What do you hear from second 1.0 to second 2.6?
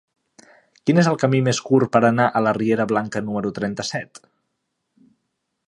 és el camí més curt per anar a la